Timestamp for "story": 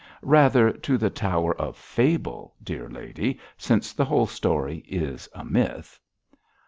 4.25-4.79